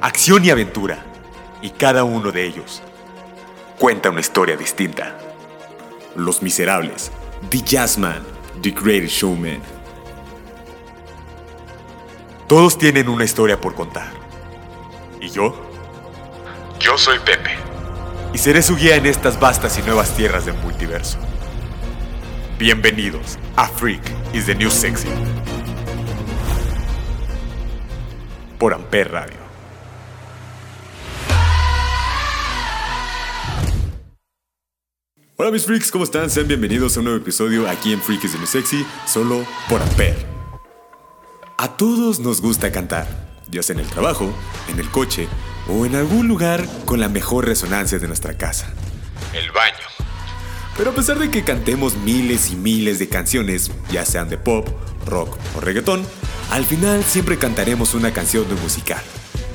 [0.00, 1.04] acción y aventura,
[1.60, 2.82] y cada uno de ellos
[3.78, 5.16] cuenta una historia distinta.
[6.16, 7.12] Los Miserables,
[7.50, 8.22] The Jazzman,
[8.62, 9.60] The Greatest Showman.
[12.48, 14.08] Todos tienen una historia por contar.
[15.20, 15.54] ¿Y yo?
[16.80, 17.50] Yo soy Pepe.
[18.32, 21.18] Y seré su guía en estas vastas y nuevas tierras del multiverso.
[22.58, 25.08] Bienvenidos a Freak is the New Sexy.
[28.58, 29.39] Por Amper Radio.
[35.42, 36.28] Hola mis freaks, ¿cómo están?
[36.28, 39.80] Sean bienvenidos a un nuevo episodio aquí en Freak is the New Sexy, solo por
[39.80, 40.14] Amper.
[41.56, 43.06] A todos nos gusta cantar,
[43.50, 44.34] ya sea en el trabajo,
[44.70, 45.28] en el coche
[45.66, 48.70] o en algún lugar con la mejor resonancia de nuestra casa.
[49.32, 49.86] El baño.
[50.76, 54.68] Pero a pesar de que cantemos miles y miles de canciones, ya sean de pop,
[55.06, 56.04] rock o reggaetón,
[56.50, 59.00] al final siempre cantaremos una canción de musical.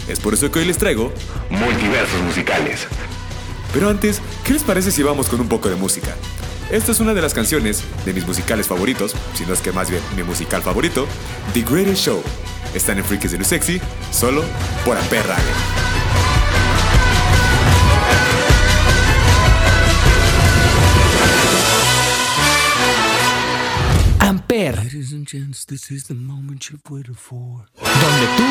[0.07, 1.13] Es por eso que hoy les traigo
[1.51, 2.87] multiversos musicales.
[3.75, 6.15] Pero antes, ¿qué les parece si vamos con un poco de música?
[6.71, 9.89] Esta es una de las canciones de mis musicales favoritos, si no es que más
[9.89, 11.05] bien mi musical favorito,
[11.53, 12.23] The Greatest Show.
[12.73, 13.81] Están en Freakies de Lu Sexy,
[14.13, 14.45] solo
[14.85, 15.51] por Amper Radio.
[24.21, 27.65] Amper, Ladies and gents, this is the moment you've waited for.
[27.75, 28.45] donde tú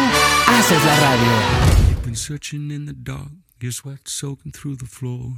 [0.47, 2.05] haces la radio.
[3.65, 5.33] Your sweat soaking through the floor.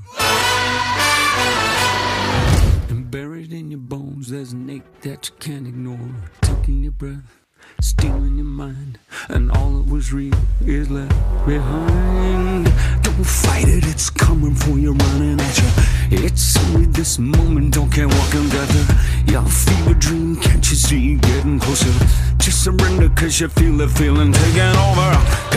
[2.88, 6.10] And buried in your bones, there's an ache that you can't ignore.
[6.40, 7.36] Taking your breath,
[7.80, 8.98] stealing your mind,
[9.28, 11.14] and all that was real is left
[11.46, 12.64] behind.
[13.04, 16.24] Don't fight it, it's coming for you, running at you.
[16.24, 18.86] It's only this moment, don't care what can gather.
[19.30, 21.92] Your fever dream, can't you see getting closer?
[22.38, 25.55] Just surrender, cause you feel the feeling taking over.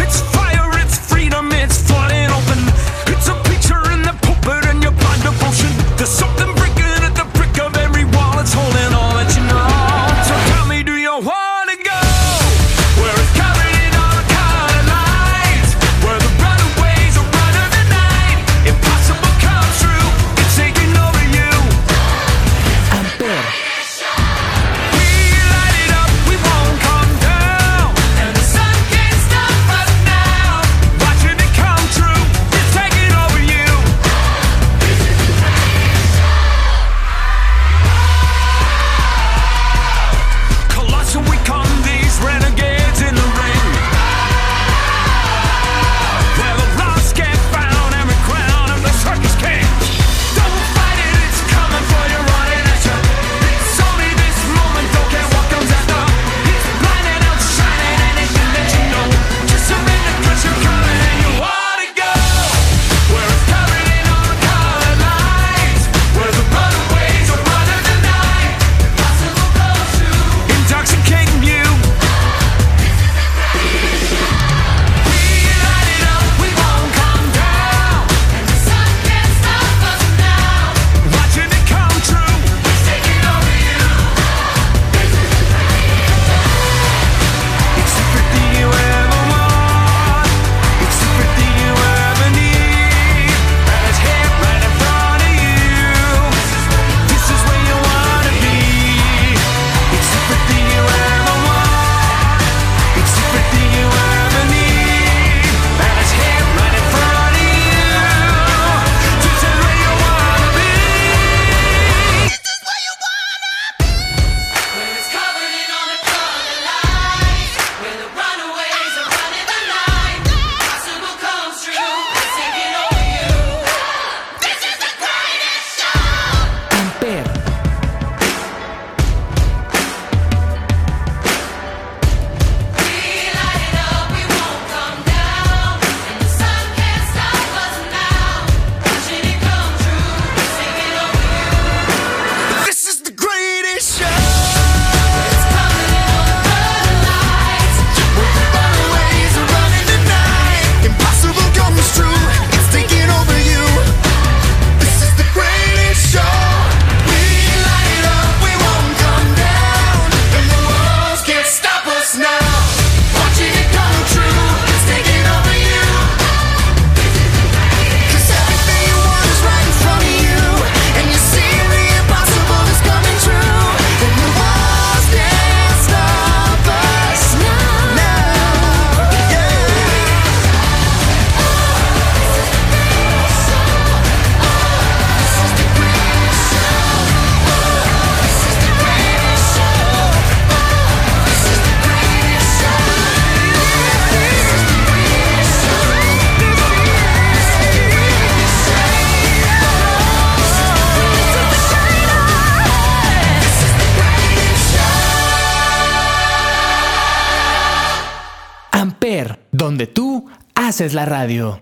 [210.80, 211.60] Haces la radio.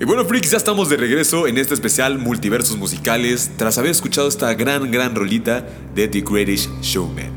[0.00, 4.28] Y bueno, freaks, ya estamos de regreso en este especial Multiversos Musicales tras haber escuchado
[4.28, 7.32] esta gran, gran rolita de The Greatest Showman.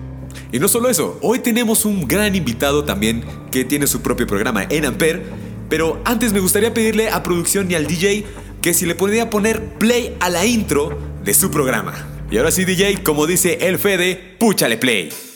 [0.52, 4.68] Y no solo eso, hoy tenemos un gran invitado también que tiene su propio programa
[4.70, 5.24] en Ampere,
[5.70, 8.26] pero antes me gustaría pedirle a producción y al DJ
[8.62, 11.96] que si le podría poner play a la intro de su programa.
[12.30, 15.27] Y ahora sí, DJ, como dice el Fede, púchale play.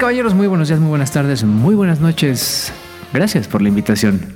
[0.00, 2.72] Caballeros, muy buenos días, muy buenas tardes, muy buenas noches.
[3.12, 4.34] Gracias por la invitación.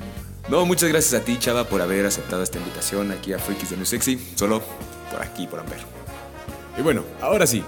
[0.50, 3.76] No, muchas gracias a ti, Chava, por haber aceptado esta invitación aquí a Freakies de
[3.76, 4.62] New Sexy, solo
[5.10, 5.78] por aquí, por Amber.
[6.78, 7.64] Y bueno, ahora sí,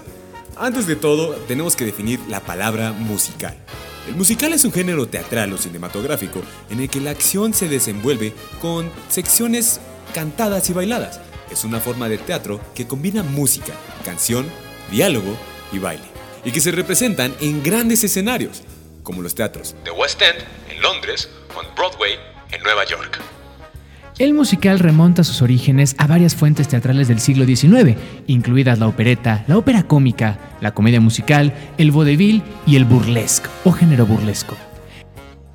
[0.55, 3.57] antes de todo, tenemos que definir la palabra musical.
[4.07, 8.31] El musical es un género teatral o cinematográfico en el que la acción se desenvuelve
[8.61, 9.81] con secciones
[10.13, 11.19] cantadas y bailadas.
[11.49, 13.73] Es una forma de teatro que combina música,
[14.05, 14.45] canción,
[14.91, 15.35] diálogo
[15.71, 16.05] y baile,
[16.47, 18.63] y que se representan en grandes escenarios,
[19.03, 20.41] como los teatros de West End
[20.71, 22.13] en Londres o en Broadway
[22.53, 23.19] en Nueva York.
[24.17, 27.97] El musical remonta sus orígenes a varias fuentes teatrales del siglo XIX,
[28.27, 33.73] incluidas la opereta, la ópera cómica, la comedia musical, el vaudeville y el burlesque o
[33.73, 34.55] género burlesco.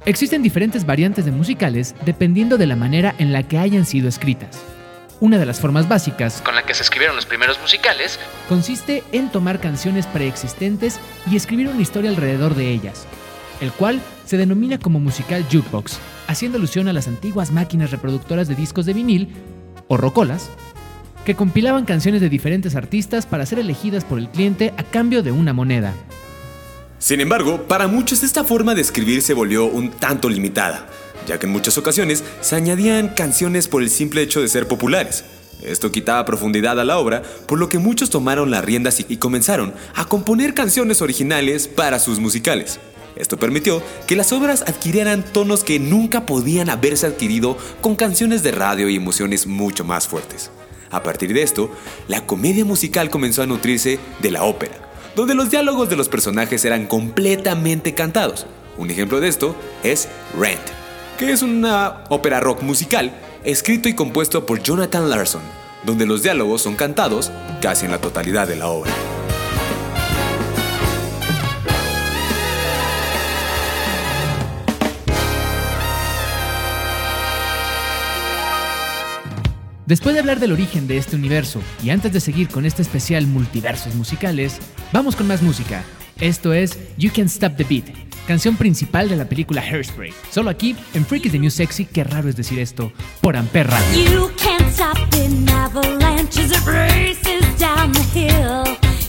[0.04, 4.60] Existen diferentes variantes de musicales dependiendo de la manera en la que hayan sido escritas.
[5.22, 9.30] Una de las formas básicas con la que se escribieron los primeros musicales consiste en
[9.30, 10.98] tomar canciones preexistentes
[11.30, 13.06] y escribir una historia alrededor de ellas,
[13.60, 18.56] el cual se denomina como musical jukebox, haciendo alusión a las antiguas máquinas reproductoras de
[18.56, 19.28] discos de vinil,
[19.86, 20.50] o rocolas,
[21.24, 25.30] que compilaban canciones de diferentes artistas para ser elegidas por el cliente a cambio de
[25.30, 25.94] una moneda.
[26.98, 30.88] Sin embargo, para muchos esta forma de escribir se volvió un tanto limitada,
[31.26, 35.24] ya que en muchas ocasiones se añadían canciones por el simple hecho de ser populares.
[35.62, 39.72] Esto quitaba profundidad a la obra, por lo que muchos tomaron las riendas y comenzaron
[39.94, 42.80] a componer canciones originales para sus musicales.
[43.14, 48.52] Esto permitió que las obras adquirieran tonos que nunca podían haberse adquirido con canciones de
[48.52, 50.50] radio y emociones mucho más fuertes.
[50.90, 51.70] A partir de esto,
[52.08, 54.74] la comedia musical comenzó a nutrirse de la ópera,
[55.14, 58.46] donde los diálogos de los personajes eran completamente cantados.
[58.76, 60.08] Un ejemplo de esto es
[60.38, 60.81] Rent,
[61.18, 63.12] que es una ópera rock musical
[63.44, 65.42] escrito y compuesto por Jonathan Larson,
[65.84, 68.92] donde los diálogos son cantados casi en la totalidad de la obra.
[79.84, 83.26] Después de hablar del origen de este universo y antes de seguir con este especial
[83.26, 84.58] multiversos musicales,
[84.92, 85.84] vamos con más música.
[86.18, 90.12] Esto es You Can Stop the Beat, canción principal de la película Hairspray.
[90.30, 94.02] Solo aquí en Freaky the New Sexy, qué raro es decir esto, por Amper Radio.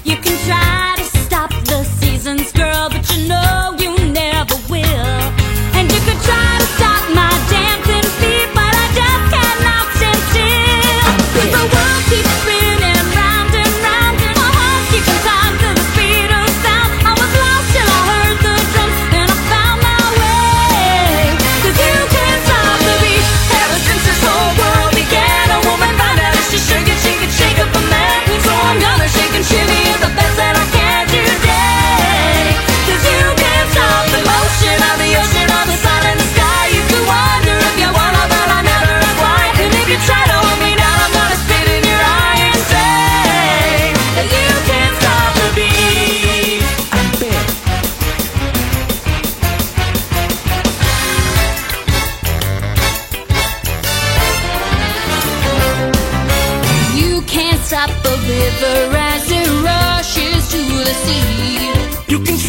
[0.05, 3.83] You can try to stop the seasons, girl, but you know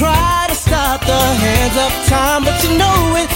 [0.04, 3.33] try to stop the hands of time, but you know it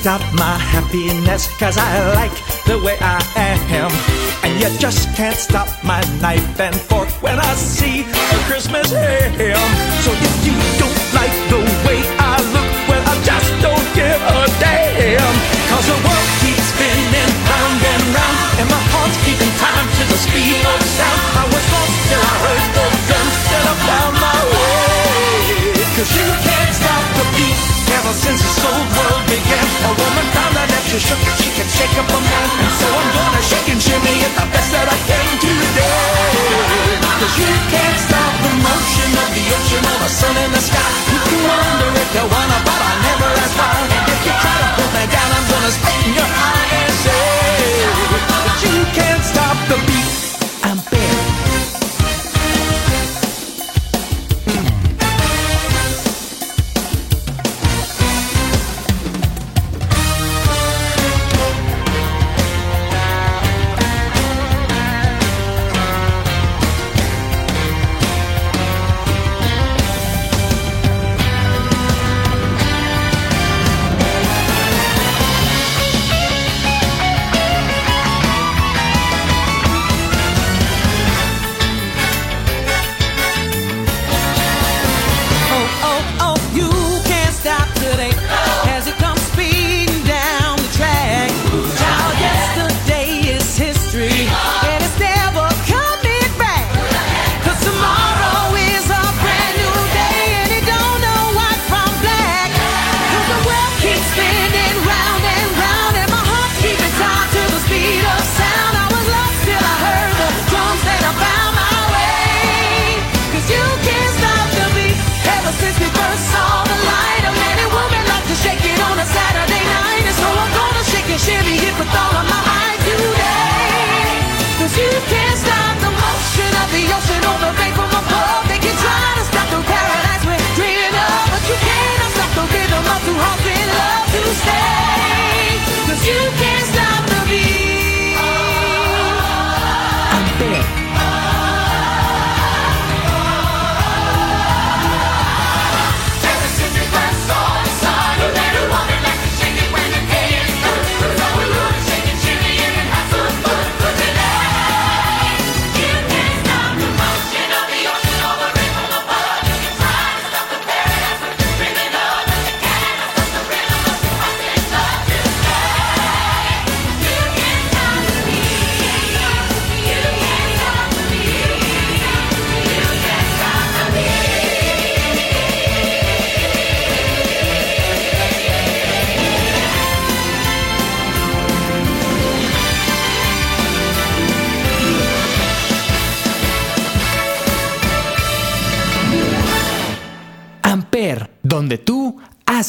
[0.00, 2.32] stop my happiness, cause I like
[2.64, 3.92] the way I am.
[4.42, 9.70] And you just can't stop my knife and fork when I see a Christmas ham.
[10.00, 11.69] So if you don't like the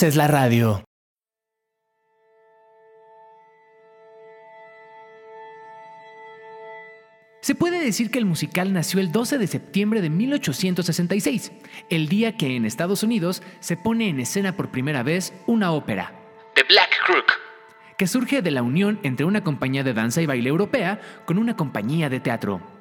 [0.01, 0.83] haces la radio.
[7.43, 11.51] Se puede decir que el musical nació el 12 de septiembre de 1866,
[11.91, 16.11] el día que en Estados Unidos se pone en escena por primera vez una ópera,
[16.55, 17.33] The Black Crook,
[17.95, 21.55] que surge de la unión entre una compañía de danza y baile europea con una
[21.55, 22.80] compañía de teatro.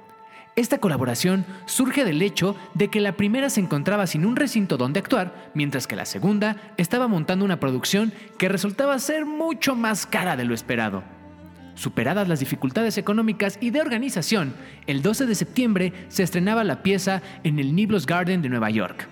[0.56, 4.98] Esta colaboración surge del hecho de que la primera se encontraba sin un recinto donde
[4.98, 10.36] actuar, mientras que la segunda estaba montando una producción que resultaba ser mucho más cara
[10.36, 11.04] de lo esperado.
[11.76, 14.54] Superadas las dificultades económicas y de organización,
[14.86, 19.08] el 12 de septiembre se estrenaba la pieza en el Niblos Garden de Nueva York.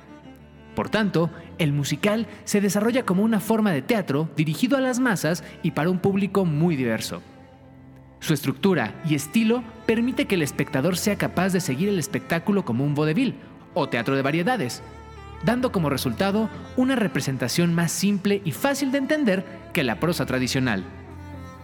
[0.75, 5.45] Por tanto, el musical se desarrolla como una forma de teatro dirigido a las masas
[5.63, 7.23] y para un público muy diverso.
[8.21, 12.85] Su estructura y estilo permite que el espectador sea capaz de seguir el espectáculo como
[12.85, 13.37] un vodevil
[13.75, 14.83] o teatro de variedades,
[15.45, 20.85] dando como resultado una representación más simple y fácil de entender que la prosa tradicional.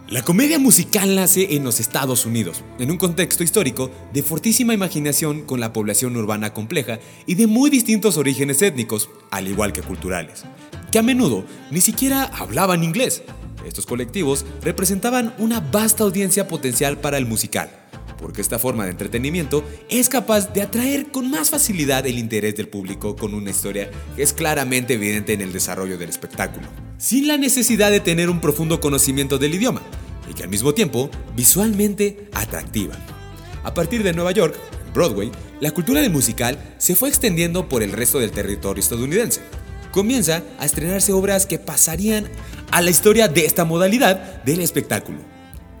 [0.07, 5.41] La comedia musical nace en los Estados Unidos, en un contexto histórico de fortísima imaginación
[5.41, 10.45] con la población urbana compleja y de muy distintos orígenes étnicos, al igual que culturales,
[10.91, 13.23] que a menudo ni siquiera hablaban inglés.
[13.65, 17.69] Estos colectivos representaban una vasta audiencia potencial para el musical,
[18.19, 22.67] porque esta forma de entretenimiento es capaz de atraer con más facilidad el interés del
[22.67, 26.67] público con una historia que es claramente evidente en el desarrollo del espectáculo,
[26.97, 29.81] sin la necesidad de tener un profundo conocimiento del idioma,
[30.29, 32.95] y que al mismo tiempo visualmente atractiva.
[33.63, 34.55] A partir de Nueva York,
[34.93, 39.41] Broadway, la cultura del musical se fue extendiendo por el resto del territorio estadounidense,
[39.95, 42.27] comienza a estrenarse obras que pasarían
[42.69, 45.19] a la historia de esta modalidad del espectáculo.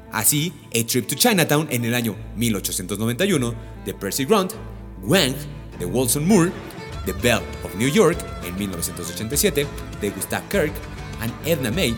[0.09, 3.53] Así, A Trip to Chinatown en el año 1891
[3.83, 4.53] de Percy Grant,
[5.03, 5.35] Wang
[5.77, 6.49] de Wilson Moore,
[7.05, 8.17] The Belle of New York
[8.47, 9.67] en 1987
[9.99, 10.71] de Gustav Kirk
[11.19, 11.93] and Edna May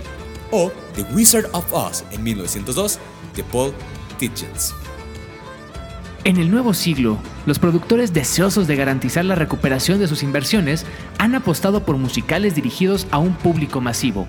[0.49, 2.97] o The Wizard of Oz en 1902
[3.35, 3.73] de Paul
[4.17, 4.73] Tidgens.
[6.27, 10.85] En el nuevo siglo, los productores deseosos de garantizar la recuperación de sus inversiones
[11.19, 14.27] han apostado por musicales dirigidos a un público masivo.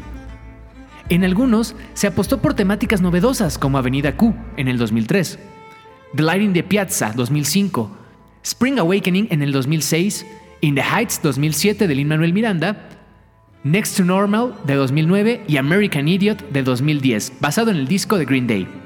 [1.08, 5.40] En algunos se apostó por temáticas novedosas como Avenida Q en el 2003,
[6.14, 7.90] The Lighting de Piazza 2005,
[8.44, 10.24] Spring Awakening en el 2006,
[10.60, 12.90] In the Heights 2007 de Lin-Manuel Miranda,
[13.64, 18.24] Next to Normal de 2009 y American Idiot de 2010, basado en el disco de
[18.24, 18.77] Green Day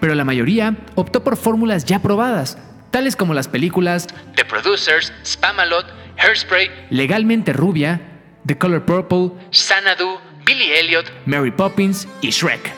[0.00, 2.58] pero la mayoría optó por fórmulas ya probadas,
[2.90, 5.86] tales como las películas The Producers, Spamalot,
[6.18, 8.00] Hairspray, Legalmente Rubia,
[8.46, 12.72] The Color Purple, Xanadu, Billy Elliot, Mary Poppins y Shrek.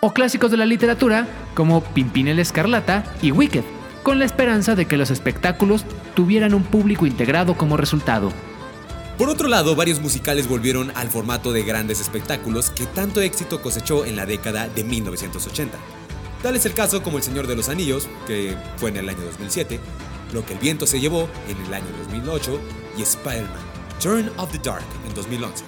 [0.00, 3.62] O clásicos de la literatura como Pimpinela Escarlata y Wicked,
[4.02, 8.32] con la esperanza de que los espectáculos tuvieran un público integrado como resultado.
[9.16, 14.04] Por otro lado, varios musicales volvieron al formato de grandes espectáculos que tanto éxito cosechó
[14.04, 15.78] en la década de 1980.
[16.42, 19.20] Tal es el caso como El Señor de los Anillos, que fue en el año
[19.20, 19.78] 2007,
[20.32, 22.60] Lo que el viento se llevó en el año 2008
[22.98, 23.60] y Spider-Man,
[24.02, 25.64] Turn of the Dark en 2011.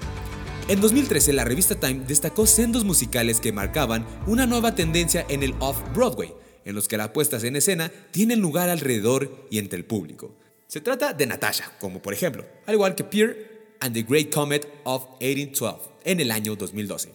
[0.67, 5.55] En 2013, la revista Time destacó sendos musicales que marcaban una nueva tendencia en el
[5.61, 6.35] off-Broadway,
[6.65, 10.35] en los que las puestas en escena tienen lugar alrededor y entre el público.
[10.67, 14.67] Se trata de Natasha, como por ejemplo, al igual que Pierre and the Great Comet
[14.83, 17.13] of 1812 en el año 2012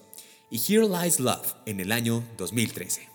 [0.49, 3.08] y Here Lies Love en el año 2013.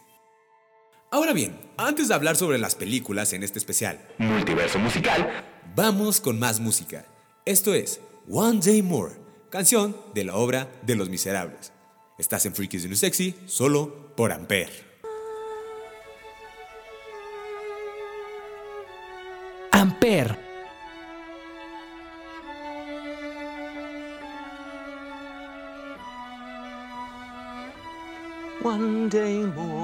[1.15, 5.45] Ahora bien, antes de hablar sobre las películas en este especial Multiverso Musical,
[5.77, 7.07] vamos con más música.
[7.45, 9.15] Esto es One Day More,
[9.49, 11.73] canción de la obra de Los Miserables.
[12.19, 14.73] Estás en Freakies New Sexy solo por Ampere.
[19.71, 20.37] Ampere.
[28.65, 29.84] One day more,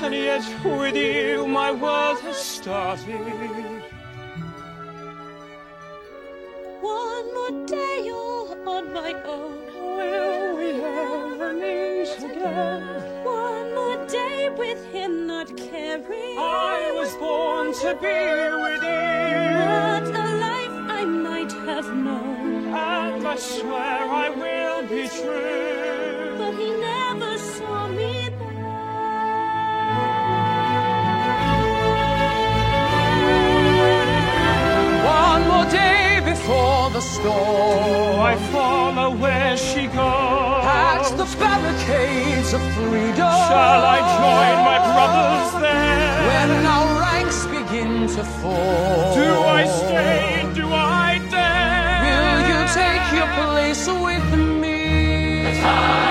[0.00, 3.82] And yet with you my world has started.
[6.80, 9.58] One more day all on my own.
[9.96, 13.24] Will we ever meet again?
[13.24, 16.38] One more day with him not caring.
[16.38, 18.18] I was born to be
[18.64, 20.22] with What you.
[20.22, 22.66] a life I might have known.
[22.72, 25.97] And I swear I will be true.
[36.48, 38.20] Before the storm.
[38.20, 40.64] I follow oh, where she goes.
[40.64, 43.32] At the barricades of freedom.
[43.48, 46.16] Shall I join my brothers there?
[46.28, 49.14] When our ranks begin to fall.
[49.14, 49.30] Do
[49.60, 50.50] I stay?
[50.54, 52.00] Do I dare?
[52.06, 54.28] Will you take your place with
[54.62, 56.07] me?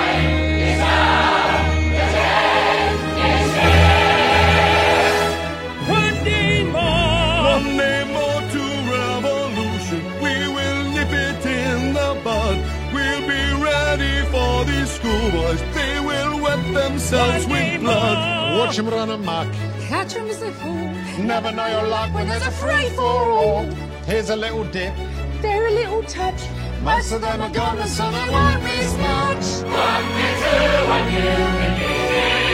[15.48, 18.58] realize they will wet themselves with blood.
[18.58, 19.48] Watch them run amok.
[19.88, 20.74] Catch them as they fall.
[21.20, 23.66] Never know your luck when, when there's a free for all.
[24.06, 24.94] Here's a little dip.
[25.42, 26.42] There a little touch.
[26.82, 29.46] Most of them are gone, and so they won't miss much.
[29.66, 30.08] One,
[30.42, 31.92] two, one, you can be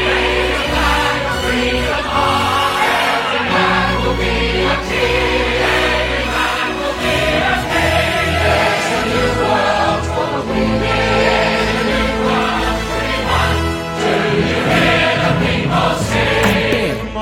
[0.03, 0.53] free.
[0.63, 2.73] Alive, free of harm.
[3.13, 5.61] Every man will be a king.
[5.73, 8.31] Every man will be a king.
[8.43, 11.52] There's a new world for the women.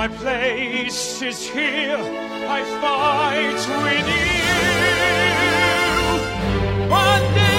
[0.01, 1.99] My place is here.
[2.57, 4.31] I fight with you.
[6.89, 7.50] One day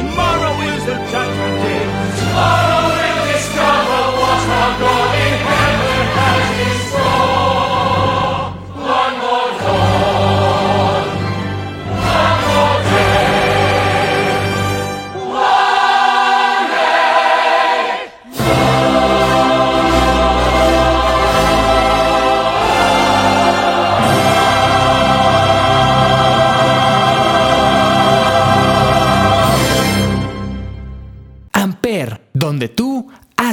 [0.00, 1.84] Tomorrow is the judgment day.
[2.20, 2.79] Tomorrow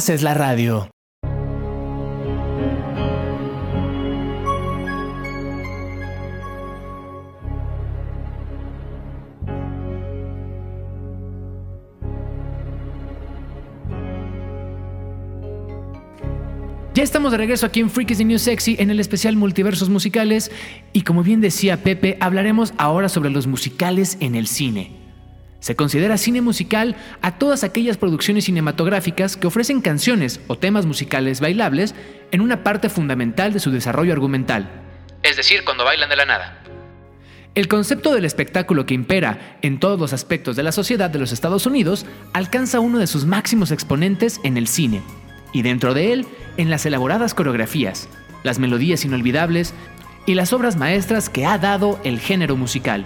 [0.08, 0.90] Conoces la radio.
[16.94, 20.52] Ya estamos de regreso aquí en Freakies the New Sexy en el especial Multiversos Musicales
[20.94, 25.07] y como bien decía Pepe, hablaremos ahora sobre los musicales en el cine.
[25.60, 31.42] Se considera cine musical a todas aquellas producciones cinematográficas que ofrecen canciones o temas musicales
[31.42, 31.96] bailables
[32.32, 34.70] en una parte fundamental de su desarrollo argumental.
[35.24, 36.64] Es decir, cuando bailan de la nada.
[37.56, 41.32] El concepto del espectáculo que impera en todos los aspectos de la sociedad de los
[41.32, 45.02] Estados Unidos alcanza uno de sus máximos exponentes en el cine,
[45.54, 48.10] y dentro de él en las elaboradas coreografías,
[48.44, 49.74] las melodías inolvidables
[50.28, 53.06] y las obras maestras que ha dado el género musical.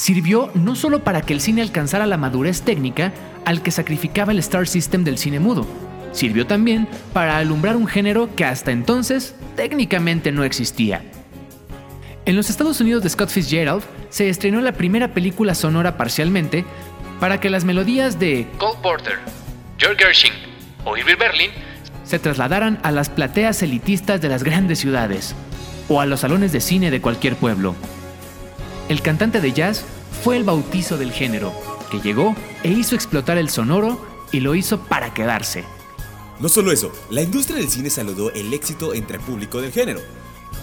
[0.00, 3.12] Sirvió no solo para que el cine alcanzara la madurez técnica
[3.44, 5.66] al que sacrificaba el Star System del cine mudo,
[6.12, 11.02] sirvió también para alumbrar un género que hasta entonces técnicamente no existía.
[12.24, 16.64] En los Estados Unidos de Scott Fitzgerald se estrenó la primera película sonora parcialmente
[17.20, 19.18] para que las melodías de Cole Porter,
[19.76, 20.32] George Gershwin
[20.86, 21.50] o Irving Berlin
[22.04, 25.34] se trasladaran a las plateas elitistas de las grandes ciudades
[25.90, 27.74] o a los salones de cine de cualquier pueblo.
[28.90, 29.84] El cantante de jazz
[30.24, 31.54] fue el bautizo del género,
[31.92, 35.62] que llegó e hizo explotar el sonoro y lo hizo para quedarse.
[36.40, 40.00] No solo eso, la industria del cine saludó el éxito entre el público del género,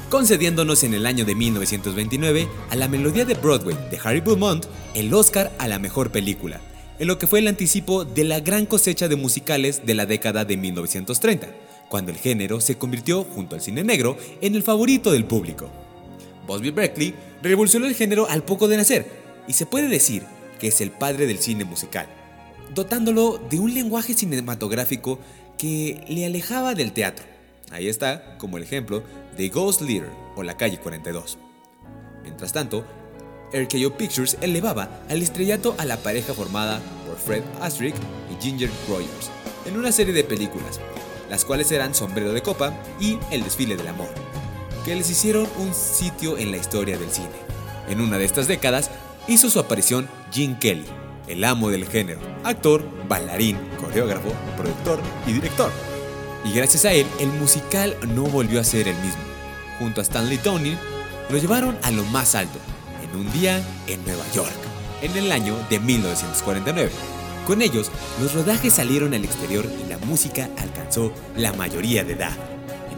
[0.09, 5.13] concediéndonos en el año de 1929 a la melodía de Broadway de Harry Beaumont el
[5.13, 6.59] Oscar a la mejor película,
[6.99, 10.43] en lo que fue el anticipo de la gran cosecha de musicales de la década
[10.43, 11.47] de 1930,
[11.87, 15.69] cuando el género se convirtió, junto al cine negro, en el favorito del público.
[16.45, 19.05] Busby Berkeley revolucionó el género al poco de nacer,
[19.47, 20.23] y se puede decir
[20.59, 22.07] que es el padre del cine musical,
[22.73, 25.19] dotándolo de un lenguaje cinematográfico
[25.57, 27.25] que le alejaba del teatro.
[27.71, 29.03] Ahí está, como el ejemplo
[29.35, 31.37] de Ghost Leader o La Calle 42.
[32.23, 32.85] Mientras tanto,
[33.53, 37.95] RKO Pictures elevaba al estrellato a la pareja formada por Fred Astrick
[38.31, 39.31] y Ginger Rogers
[39.65, 40.79] en una serie de películas,
[41.29, 44.09] las cuales eran Sombrero de Copa y El Desfile del Amor,
[44.87, 47.27] que les hicieron un sitio en la historia del cine.
[47.89, 48.89] En una de estas décadas
[49.27, 50.85] hizo su aparición Gene Kelly,
[51.27, 55.69] el amo del género, actor, bailarín, coreógrafo, productor y director.
[56.45, 59.19] Y gracias a él, el musical no volvió a ser el mismo.
[59.77, 60.77] Junto a Stanley Tony,
[61.29, 62.57] lo llevaron a lo más alto,
[63.03, 64.55] en un día en Nueva York,
[65.01, 66.91] en el año de 1949.
[67.45, 72.56] Con ellos, los rodajes salieron al exterior y la música alcanzó la mayoría de edad.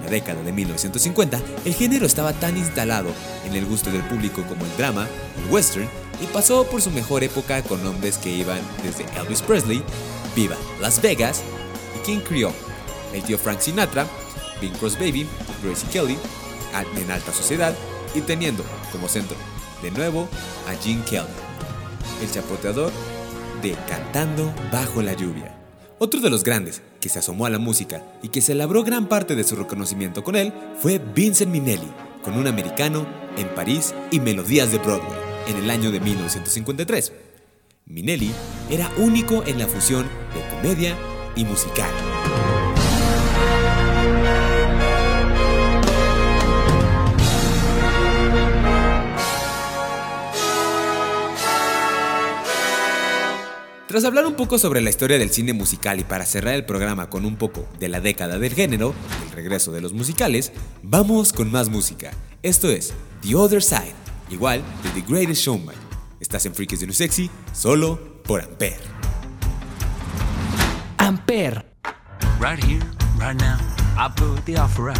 [0.10, 3.10] Década de 1950, el género estaba tan instalado
[3.46, 5.88] en el gusto del público como el drama, el western,
[6.22, 9.84] y pasó por su mejor época con nombres que iban desde Elvis Presley,
[10.36, 11.42] Viva Las Vegas
[11.98, 12.56] y King Creole,
[13.14, 14.08] el tío Frank Sinatra,
[14.60, 15.28] Bing Crosby Baby,
[15.64, 16.18] Gracie Kelly,
[16.98, 17.74] en alta sociedad
[18.14, 19.38] y teniendo como centro
[19.82, 20.28] de nuevo
[20.68, 21.28] a Gene Kelly,
[22.22, 22.92] el chapoteador
[23.62, 25.59] de Cantando bajo la lluvia.
[26.02, 29.10] Otro de los grandes que se asomó a la música y que se labró gran
[29.10, 31.92] parte de su reconocimiento con él fue Vincent Minnelli,
[32.24, 33.06] con un americano
[33.38, 37.12] en París y Melodías de Broadway en el año de 1953.
[37.86, 38.32] Minnelli
[38.70, 40.96] era único en la fusión de comedia
[41.36, 41.92] y musical.
[53.90, 57.10] Tras hablar un poco sobre la historia del cine musical y para cerrar el programa
[57.10, 58.94] con un poco de la década del género,
[59.26, 60.52] el regreso de los musicales,
[60.84, 62.12] vamos con más música.
[62.44, 63.96] Esto es The Other Side,
[64.30, 65.74] igual de The Greatest Showman.
[66.20, 68.78] Estás en Freakies de New Sexy, solo por Ampere.
[71.00, 71.66] Ampere.
[72.40, 72.86] Right here,
[73.18, 73.58] right now,
[73.98, 75.00] I put the offer out.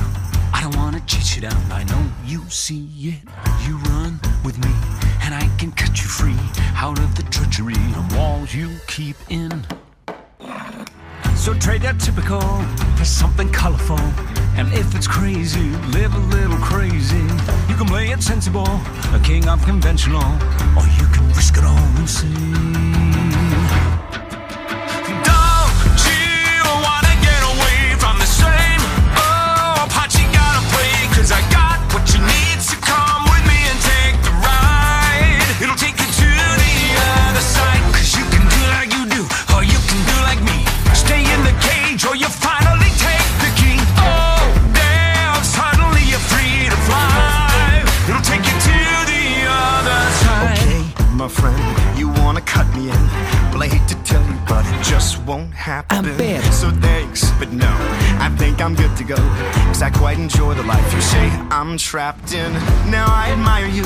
[0.52, 1.62] I don't wanna chase you down.
[1.72, 3.30] I know you see it.
[3.68, 4.74] You run with me,
[5.22, 6.38] and I can cut you free
[6.76, 9.66] out of the treachery and walls you keep in.
[11.36, 12.42] So trade that typical
[12.98, 14.00] for something colorful.
[14.58, 17.24] And if it's crazy, live a little crazy.
[17.70, 20.28] You can play it sensible, a king of conventional,
[20.78, 22.99] or you can risk it all and sing.
[61.70, 62.52] I'm trapped in.
[62.90, 63.84] Now I admire you,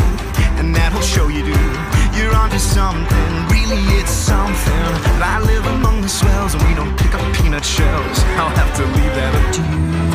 [0.57, 1.59] and that'll show you do.
[2.17, 4.85] You're onto something, really it's something.
[5.19, 8.19] But I live among the swells, and we don't pick up peanut shells.
[8.39, 10.12] I'll have to leave that up to you.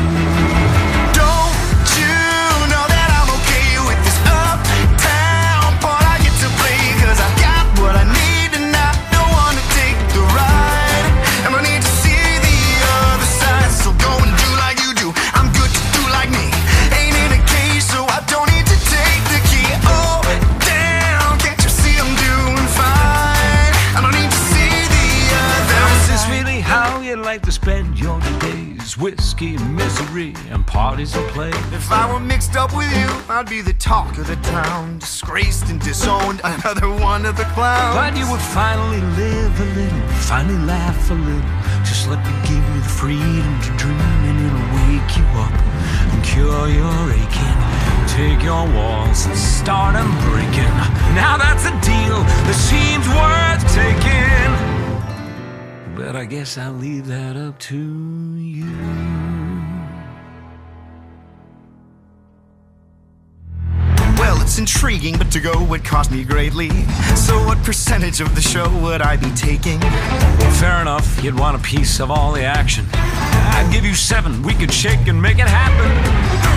[27.09, 28.99] You like to spend your days?
[28.99, 31.49] Whiskey, misery, and parties and play.
[31.73, 34.99] If I were mixed up with you, I'd be the talk of the town.
[34.99, 37.97] Disgraced and disowned, another one of the clowns.
[37.97, 41.57] But you would finally live a little, finally laugh a little.
[41.81, 45.57] Just let me give you the freedom to dream, and it'll wake you up
[46.12, 47.59] and cure your aching.
[48.12, 50.77] Take your walls and start them breaking.
[51.16, 54.77] Now that's a deal that seems worth taking.
[55.98, 58.70] But I guess I'll leave that up to you.
[64.16, 66.70] Well, it's intriguing, but to go would cost me greatly.
[67.16, 69.80] So, what percentage of the show would I be taking?
[70.62, 72.87] Fair enough, you'd want a piece of all the action.
[72.94, 75.90] I'd give you seven, we could shake and make it happen.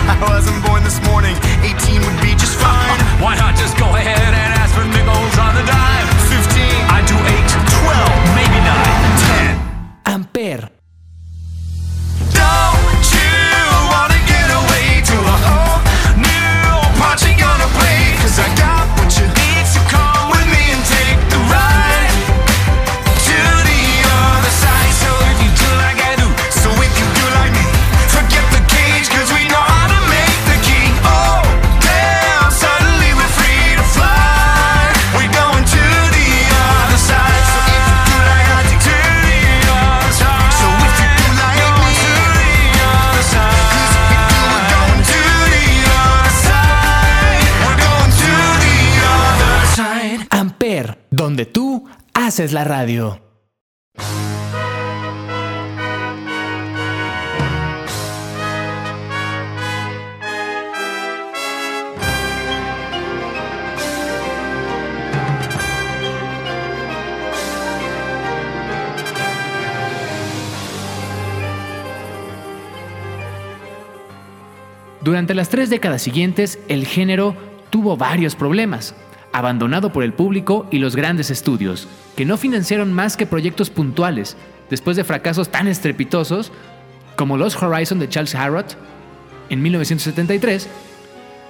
[0.06, 1.34] I wasn't born this morning,
[1.66, 2.98] 18 would be just fine.
[3.18, 6.06] Why not just go ahead and ask for nickels on the dime?
[6.30, 6.62] 15,
[6.94, 7.50] I do eight,
[7.82, 8.91] 12, maybe nine.
[10.32, 10.71] 10.
[52.32, 53.20] Haces la radio.
[75.02, 77.36] Durante las tres décadas siguientes, el género
[77.68, 78.94] tuvo varios problemas,
[79.34, 84.36] abandonado por el público y los grandes estudios, que no financiaron más que proyectos puntuales,
[84.70, 86.52] después de fracasos tan estrepitosos
[87.16, 88.66] como Los Horizon de Charles Harrod
[89.48, 90.68] en 1973,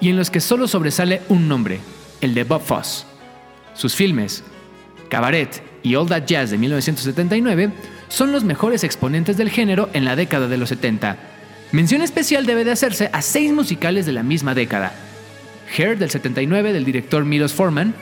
[0.01, 1.79] y en los que solo sobresale un nombre,
[2.21, 3.07] el de Bob Foss.
[3.75, 4.43] Sus filmes,
[5.09, 7.73] Cabaret y All That Jazz de 1979
[8.09, 11.17] son los mejores exponentes del género en la década de los 70.
[11.71, 14.93] Mención especial debe de hacerse a seis musicales de la misma década.
[15.77, 17.95] Hair del 79 del director Milos Forman,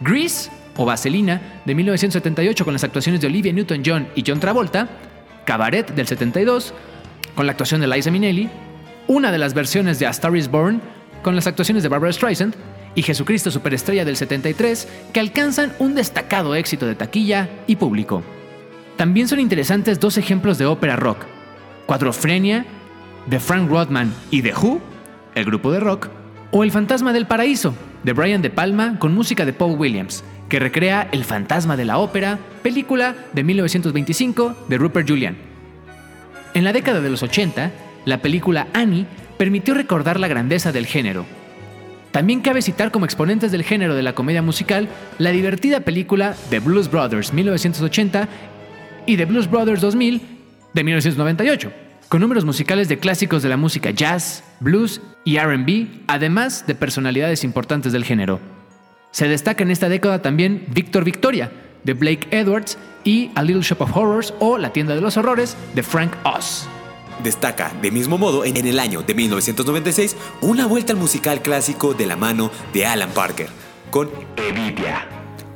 [0.00, 4.88] Grease o Vaselina de 1978 con las actuaciones de Olivia Newton-John y John Travolta,
[5.44, 6.72] Cabaret del 72
[7.34, 8.48] con la actuación de Liza Minnelli,
[9.06, 10.80] una de las versiones de A Star is Born
[11.22, 12.54] con las actuaciones de Barbara Streisand
[12.94, 18.22] y Jesucristo Superestrella del 73 que alcanzan un destacado éxito de taquilla y público.
[18.96, 21.18] También son interesantes dos ejemplos de ópera rock,
[21.86, 22.66] Cuadrofrenia
[23.26, 24.80] de Frank Rodman y The Who,
[25.34, 26.08] el grupo de rock,
[26.50, 30.58] o El Fantasma del Paraíso, de Brian De Palma con música de Paul Williams, que
[30.58, 35.36] recrea El Fantasma de la Ópera, película de 1925 de Rupert Julian.
[36.54, 37.70] En la década de los 80,
[38.04, 39.06] la película Annie
[39.36, 41.26] permitió recordar la grandeza del género.
[42.10, 46.60] También cabe citar como exponentes del género de la comedia musical la divertida película The
[46.60, 48.28] Blues Brothers 1980
[49.06, 50.22] y The Blues Brothers 2000
[50.72, 51.72] de 1998
[52.08, 57.44] con números musicales de clásicos de la música jazz, blues y RB, además de personalidades
[57.44, 58.40] importantes del género.
[59.10, 61.50] Se destaca en esta década también Victor Victoria,
[61.84, 65.56] de Blake Edwards, y A Little Shop of Horrors o La Tienda de los Horrores,
[65.74, 66.66] de Frank Oz.
[67.22, 72.06] Destaca, de mismo modo, en el año de 1996, una vuelta al musical clásico de
[72.06, 73.48] la mano de Alan Parker,
[73.90, 75.06] con Evita,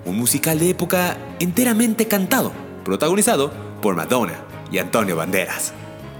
[0.04, 2.52] un musical de época enteramente cantado,
[2.84, 4.34] protagonizado por Madonna
[4.72, 5.72] y Antonio Banderas.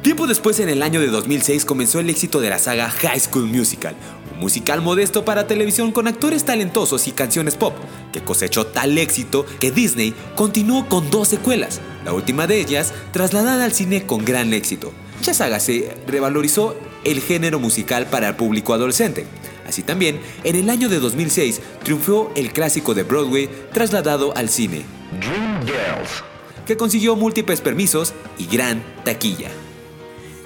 [0.03, 3.47] Tiempo después, en el año de 2006, comenzó el éxito de la saga High School
[3.47, 3.95] Musical,
[4.43, 7.75] musical modesto para televisión con actores talentosos y canciones pop,
[8.13, 13.65] que cosechó tal éxito que Disney continuó con dos secuelas, la última de ellas trasladada
[13.65, 14.93] al cine con gran éxito.
[15.19, 19.25] Dicha saga se revalorizó el género musical para el público adolescente.
[19.67, 24.85] Así también, en el año de 2006 triunfó el clásico de Broadway trasladado al cine,
[26.67, 29.51] que consiguió múltiples permisos y gran taquilla.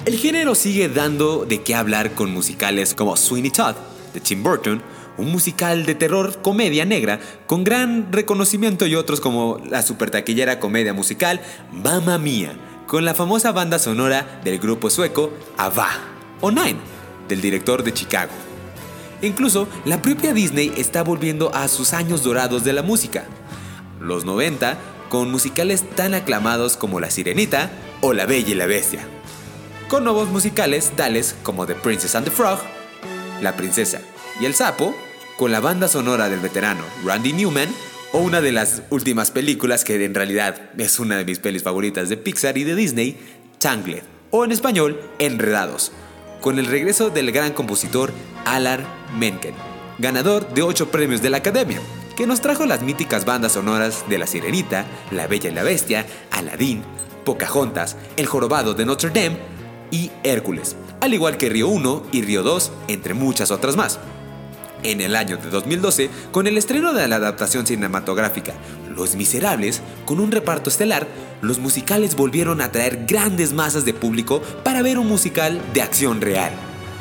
[0.07, 3.75] El género sigue dando de qué hablar con musicales como Sweeney Todd,
[4.15, 4.81] de Tim Burton,
[5.19, 10.61] un musical de terror comedia negra con gran reconocimiento y otros como la super taquillera
[10.61, 11.41] comedia musical
[11.73, 15.89] Mamma Mia, con la famosa banda sonora del grupo sueco ABBA,
[16.41, 16.79] o Nine,
[17.29, 18.31] del director de Chicago.
[19.23, 23.25] Incluso la propia Disney está volviendo a sus años dorados de la música,
[24.01, 29.05] los 90, con musicales tan aclamados como La Sirenita o La Bella y la Bestia,
[29.89, 32.59] con nuevos musicales tales como The Princess and the Frog,
[33.41, 34.01] La Princesa
[34.41, 34.95] y el Sapo,
[35.37, 37.69] con la banda sonora del veterano Randy Newman,
[38.13, 42.09] o una de las últimas películas que en realidad es una de mis pelis favoritas
[42.09, 43.17] de Pixar y de Disney,
[43.59, 45.93] Tangled, o en español, Enredados,
[46.41, 48.13] con el regreso del gran compositor
[48.45, 48.85] Alan
[49.19, 49.55] Menken,
[49.99, 51.81] ganador de 8 premios de la Academia,
[52.17, 56.07] que nos trajo las míticas bandas sonoras de La Sirenita, La Bella y la Bestia,
[56.31, 56.83] Aladdin,
[57.25, 59.56] Pocahontas, El Jorobado de Notre Dame
[59.91, 63.99] y Hércules, al igual que Río 1 y Río 2, entre muchas otras más.
[64.83, 68.55] En el año de 2012, con el estreno de la adaptación cinematográfica
[68.95, 71.07] Los Miserables, con un reparto estelar,
[71.43, 76.21] los musicales volvieron a atraer grandes masas de público para ver un musical de acción
[76.21, 76.53] real.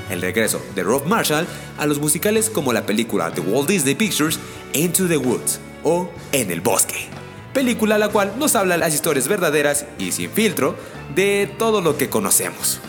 [0.10, 4.39] El regreso de Rob Marshall a los musicales como la película de Walt Disney Pictures
[4.74, 7.08] Into the Woods o En el Bosque.
[7.54, 10.76] Película la cual nos habla las historias verdaderas y sin filtro
[11.13, 12.80] de todo lo que conocemos.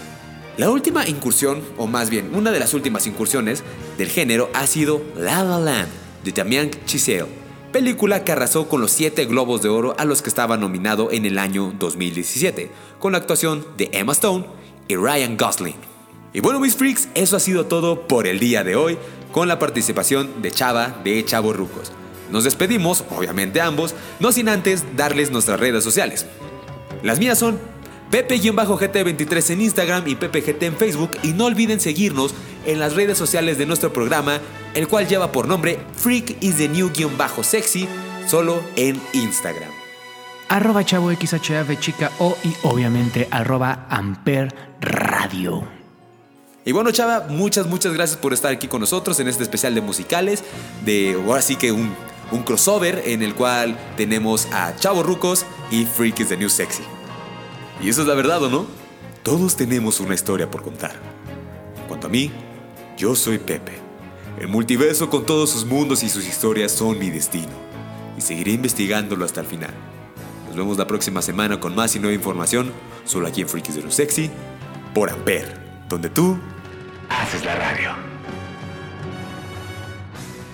[0.57, 3.63] La última incursión, o más bien una de las últimas incursiones
[3.99, 5.89] del género ha sido La La Land
[6.25, 7.27] de Damien Chazelle,
[7.73, 11.27] película que arrasó con los 7 globos de oro a los que estaba nominado en
[11.27, 14.47] el año 2017, con la actuación de Emma Stone
[14.89, 15.77] y Ryan Gosling.
[16.33, 18.97] Y bueno, mis freaks, eso ha sido todo por el día de hoy,
[19.33, 21.93] con la participación de Chava de Chavo Rucos.
[22.31, 26.25] Nos despedimos, obviamente ambos, no sin antes darles nuestras redes sociales.
[27.03, 27.59] Las mías son
[28.11, 33.59] Pepe-GT23 en Instagram y PepeGT en Facebook y no olviden seguirnos en las redes sociales
[33.59, 34.41] de nuestro programa,
[34.75, 37.89] el cual lleva por nombre Freak is the New-Sexy,
[38.29, 39.71] solo en Instagram.
[40.49, 45.65] Arroba chavo XHF chica o y obviamente arroba Amper Radio.
[46.65, 49.81] Y bueno, Chava, muchas, muchas gracias por estar aquí con nosotros en este especial de
[49.81, 50.43] musicales,
[50.85, 51.95] de ahora sí que un,
[52.33, 56.83] un crossover en el cual tenemos a Chavo Rucos y Freak is the New Sexy.
[57.83, 58.67] Y eso es la verdad, ¿o no?
[59.23, 60.95] Todos tenemos una historia por contar.
[61.89, 62.31] Cuanto a mí,
[62.97, 63.73] yo soy Pepe.
[64.41, 67.53] El multiverso con todos sus mundos y sus historias son mi destino.
[68.17, 69.75] Y seguiré investigándolo hasta el final.
[70.47, 72.73] Nos vemos la próxima semana con más y nueva información,
[73.05, 74.31] solo aquí en Freakies de lo Sexy,
[74.95, 75.59] por Amper,
[75.89, 76.39] donde tú
[77.09, 77.91] haces la radio.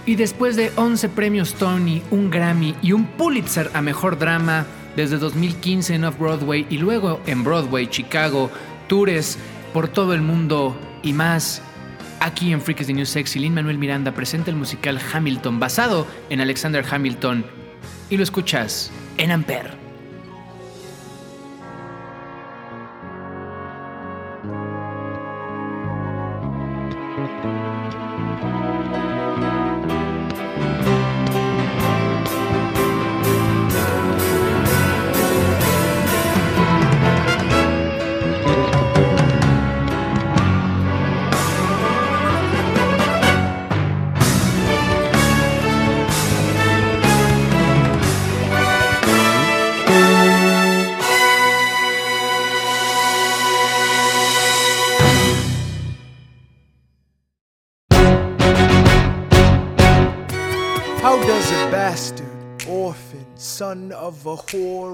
[0.05, 4.66] Y después de 11 premios Tony, un Grammy y un Pulitzer a Mejor Drama,
[4.97, 8.51] desde 2015 en Off-Broadway y luego en Broadway, Chicago,
[8.88, 9.38] tours
[9.72, 11.62] por todo el mundo y más.
[12.20, 16.40] Aquí en Freaks the New Sexy, Lin Manuel Miranda presenta el musical Hamilton basado en
[16.40, 17.45] Alexander Hamilton
[18.11, 19.82] y lo escuchas en Ampere.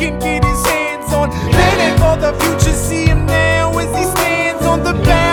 [0.00, 1.30] can get his hands on.
[1.30, 5.29] Planning for the future, see him now as he stands on the bow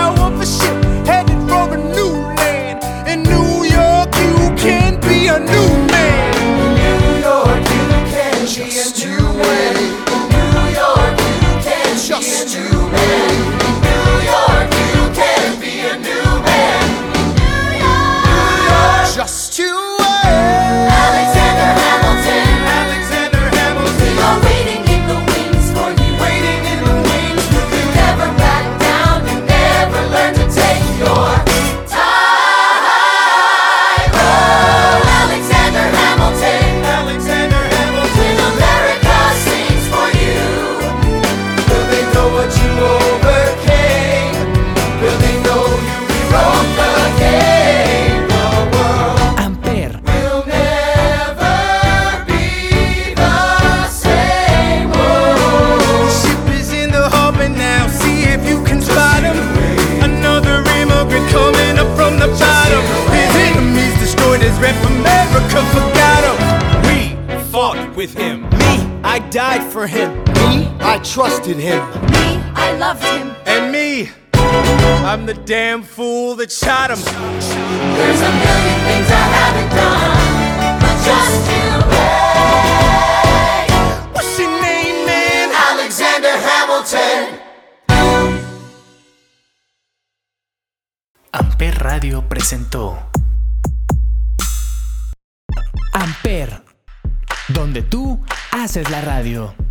[98.77, 99.66] Haces la radio.